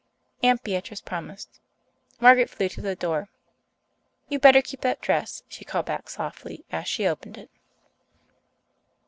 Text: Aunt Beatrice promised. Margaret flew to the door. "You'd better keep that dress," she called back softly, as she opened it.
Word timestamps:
Aunt 0.41 0.63
Beatrice 0.63 0.99
promised. 0.99 1.59
Margaret 2.19 2.49
flew 2.49 2.67
to 2.69 2.81
the 2.81 2.95
door. 2.95 3.29
"You'd 4.29 4.41
better 4.41 4.63
keep 4.63 4.81
that 4.81 4.99
dress," 4.99 5.43
she 5.47 5.63
called 5.63 5.85
back 5.85 6.09
softly, 6.09 6.65
as 6.71 6.87
she 6.87 7.05
opened 7.05 7.37
it. 7.37 7.51